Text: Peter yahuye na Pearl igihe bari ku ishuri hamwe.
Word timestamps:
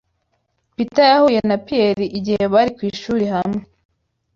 Peter 0.75 1.05
yahuye 1.11 1.39
na 1.49 1.57
Pearl 1.65 2.01
igihe 2.19 2.43
bari 2.53 2.71
ku 2.77 2.81
ishuri 2.91 3.25
hamwe. 3.33 3.61